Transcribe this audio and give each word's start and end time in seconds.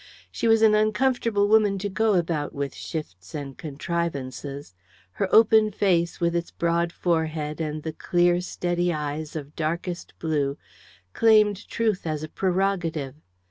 She 0.31 0.47
was 0.47 0.63
an 0.63 0.73
uncomfortable 0.73 1.47
woman 1.47 1.77
to 1.77 1.87
go 1.87 2.15
about 2.15 2.55
with 2.55 2.73
shifts 2.73 3.35
and 3.35 3.55
contrivances. 3.55 4.73
Her 5.11 5.29
open 5.31 5.69
face, 5.69 6.19
with 6.19 6.35
its 6.35 6.49
broad 6.49 6.91
forehead 6.91 7.61
and 7.61 7.83
the 7.83 7.93
clear, 7.93 8.41
steady 8.41 8.91
eyes 8.91 9.35
of 9.35 9.55
darkest 9.55 10.13
blue, 10.17 10.57
claimed 11.13 11.67
truth 11.69 12.07
as 12.07 12.23
a 12.23 12.29
prerogative. 12.29 13.13